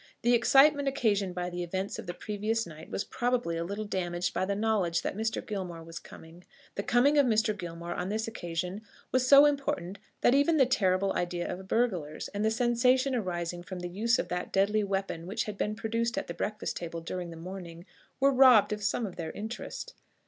The 0.23 0.33
excitement 0.33 0.87
occasioned 0.87 1.35
by 1.35 1.51
the 1.51 1.61
events 1.61 1.99
of 1.99 2.07
the 2.07 2.15
previous 2.15 2.65
night 2.65 2.89
was 2.89 3.03
probably 3.03 3.55
a 3.55 3.63
little 3.63 3.85
damaged 3.85 4.33
by 4.33 4.45
the 4.45 4.55
knowledge 4.55 5.03
that 5.03 5.15
Mr. 5.15 5.45
Gilmore 5.45 5.83
was 5.83 5.99
coming. 5.99 6.43
The 6.73 6.81
coming 6.81 7.19
of 7.19 7.27
Mr. 7.27 7.55
Gilmore 7.55 7.93
on 7.93 8.09
this 8.09 8.27
occasion 8.27 8.81
was 9.11 9.27
so 9.27 9.45
important 9.45 9.99
that 10.21 10.33
even 10.33 10.57
the 10.57 10.65
terrible 10.65 11.13
idea 11.13 11.47
of 11.47 11.67
burglars, 11.67 12.29
and 12.29 12.43
the 12.43 12.49
sensation 12.49 13.13
arising 13.13 13.61
from 13.61 13.81
the 13.81 13.89
use 13.89 14.17
of 14.17 14.27
that 14.29 14.51
deadly 14.51 14.83
weapon 14.83 15.27
which 15.27 15.43
had 15.43 15.55
been 15.55 15.75
produced 15.75 16.17
at 16.17 16.25
the 16.25 16.33
breakfast 16.33 16.77
table 16.77 17.01
during 17.01 17.29
the 17.29 17.37
morning, 17.37 17.85
were 18.19 18.33
robbed 18.33 18.73
of 18.73 18.81
some 18.81 19.05
of 19.05 19.17
their 19.17 19.29
interest. 19.33 19.93